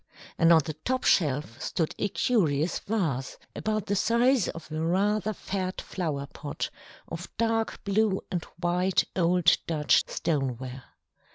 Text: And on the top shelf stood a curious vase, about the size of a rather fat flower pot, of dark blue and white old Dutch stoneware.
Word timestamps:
And 0.39 0.51
on 0.51 0.61
the 0.65 0.73
top 0.73 1.03
shelf 1.03 1.61
stood 1.61 1.93
a 1.99 2.09
curious 2.09 2.79
vase, 2.79 3.37
about 3.55 3.85
the 3.85 3.95
size 3.95 4.47
of 4.47 4.71
a 4.71 4.81
rather 4.83 5.31
fat 5.31 5.79
flower 5.79 6.25
pot, 6.25 6.71
of 7.07 7.29
dark 7.37 7.83
blue 7.83 8.21
and 8.31 8.43
white 8.59 9.03
old 9.15 9.55
Dutch 9.67 10.03
stoneware. 10.09 10.85